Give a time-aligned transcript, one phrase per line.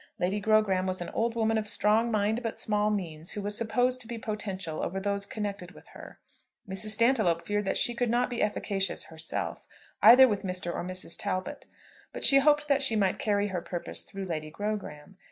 [0.17, 4.01] Lady Grogram was an old woman of strong mind but small means, who was supposed
[4.01, 6.19] to be potential over those connected with her.
[6.67, 6.93] Mrs.
[6.97, 9.67] Stantiloup feared that she could not be efficacious herself,
[10.01, 10.73] either with Mr.
[10.73, 11.15] or Mrs.
[11.19, 11.67] Talbot;
[12.13, 15.19] but she hoped that she might carry her purpose through Lady Grogram.